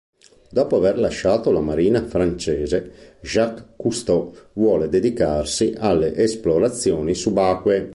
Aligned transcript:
Dopo 0.49 0.77
aver 0.77 0.97
lasciato 0.97 1.51
la 1.51 1.59
Marina 1.59 2.03
francese, 2.03 3.19
Jacques 3.21 3.67
Cousteau 3.77 4.33
vuole 4.53 4.89
dedicarsi 4.89 5.75
alle 5.77 6.15
esplorazioni 6.15 7.13
subacquee. 7.13 7.89